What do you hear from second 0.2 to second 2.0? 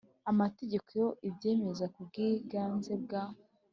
Amategeko ibyemeza ku